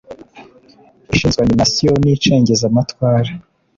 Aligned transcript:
ishinzwe 1.13 1.41
animasiyo 1.45 1.91
n' 2.01 2.11
icengeza 2.15 2.65
matwara. 2.75 3.31